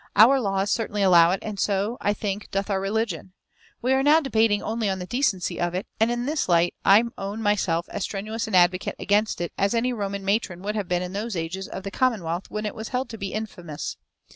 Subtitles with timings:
[0.15, 3.33] Our laws certainly allow it, and so, I think, doth our religion.
[3.83, 7.03] We are now debating only on the decency of it, and in this light I
[7.19, 11.03] own myself as strenuous an advocate against it as any Roman matron would have been
[11.03, 13.95] in those ages of the commonwealth when it was held to be infamous.